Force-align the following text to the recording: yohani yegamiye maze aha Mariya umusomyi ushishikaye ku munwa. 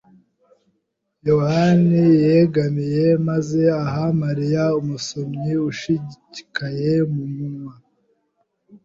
yohani 1.27 2.01
yegamiye 2.25 3.05
maze 3.27 3.61
aha 3.83 4.03
Mariya 4.21 4.63
umusomyi 4.81 5.53
ushishikaye 5.69 6.91
ku 7.11 7.21
munwa. 7.33 7.73